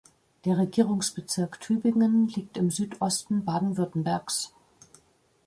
[0.45, 4.51] Der Regierungsbezirk Tübingen liegt im Südosten Baden-Württembergs.